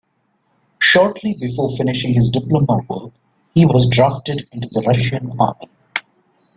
[0.79, 3.13] Shortly before finishing his diploma work
[3.53, 5.69] he was drafted into the Russian army.